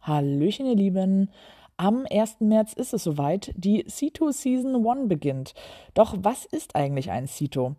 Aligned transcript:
Hallöchen, 0.00 0.66
ihr 0.66 0.76
Lieben. 0.76 1.30
Am 1.76 2.06
1. 2.10 2.40
März 2.40 2.72
ist 2.72 2.94
es 2.94 3.04
soweit, 3.04 3.52
die 3.56 3.84
Cito 3.88 4.30
Season 4.30 4.86
1 4.86 5.08
beginnt. 5.08 5.54
Doch 5.94 6.14
was 6.18 6.46
ist 6.46 6.74
eigentlich 6.74 7.10
ein 7.10 7.26
Cito? 7.26 7.76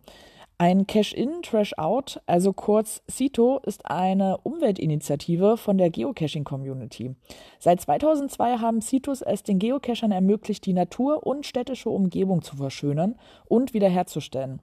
Ein 0.60 0.88
Cash-in, 0.88 1.42
Trash-out, 1.42 2.20
also 2.26 2.52
kurz 2.52 3.02
CITO, 3.08 3.60
ist 3.64 3.86
eine 3.86 4.38
Umweltinitiative 4.38 5.56
von 5.56 5.78
der 5.78 5.88
Geocaching-Community. 5.90 7.14
Seit 7.60 7.80
2002 7.80 8.58
haben 8.58 8.82
CITOs 8.82 9.22
es 9.22 9.44
den 9.44 9.60
Geocachern 9.60 10.10
ermöglicht, 10.10 10.66
die 10.66 10.72
Natur 10.72 11.24
und 11.24 11.46
städtische 11.46 11.90
Umgebung 11.90 12.42
zu 12.42 12.56
verschönern 12.56 13.14
und 13.46 13.72
wiederherzustellen. 13.72 14.60